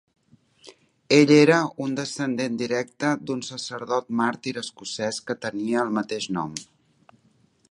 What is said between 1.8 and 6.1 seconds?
un descendent directe d"un sacerdot màrtir escocès que tenia el